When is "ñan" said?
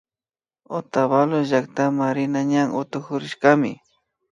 2.51-2.69